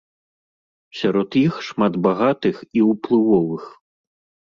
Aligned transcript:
Сярод 1.01 1.37
іх 1.45 1.53
шмат 1.69 1.93
багатых 2.09 2.55
і 2.81 2.87
ўплывовых. 2.91 3.73